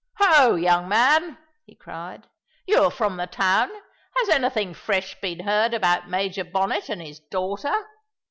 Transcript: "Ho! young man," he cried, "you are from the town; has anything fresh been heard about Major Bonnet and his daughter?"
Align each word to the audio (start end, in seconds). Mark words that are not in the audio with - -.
"Ho! 0.17 0.55
young 0.55 0.89
man," 0.89 1.37
he 1.63 1.75
cried, 1.75 2.25
"you 2.65 2.81
are 2.85 2.89
from 2.89 3.17
the 3.17 3.27
town; 3.27 3.69
has 4.15 4.29
anything 4.29 4.73
fresh 4.73 5.21
been 5.21 5.41
heard 5.41 5.75
about 5.75 6.09
Major 6.09 6.43
Bonnet 6.43 6.89
and 6.89 7.03
his 7.03 7.19
daughter?" 7.19 7.75